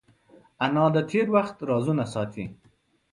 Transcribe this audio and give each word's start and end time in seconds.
انا 0.65 0.85
د 0.95 0.97
تېر 1.09 1.27
وخت 1.35 1.55
رازونه 1.69 2.03
ساتي 2.13 2.45